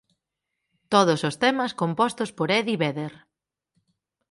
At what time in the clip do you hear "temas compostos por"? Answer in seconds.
1.43-2.47